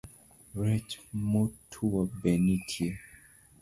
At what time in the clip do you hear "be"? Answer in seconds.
2.19-2.31